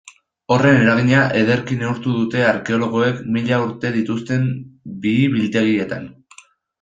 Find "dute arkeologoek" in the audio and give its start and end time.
2.15-3.19